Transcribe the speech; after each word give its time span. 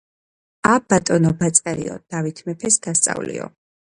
ა,ბატონო 0.69 1.33
ბაწარიო, 1.41 1.97
დავით 2.15 2.41
მეფეს 2.47 2.79
გასწავლიო. 2.87 3.47